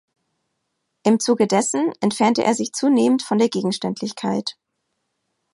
[1.03, 4.57] Im Zuge dessen entfernte er sich zunehmend von der Gegenständlichkeit.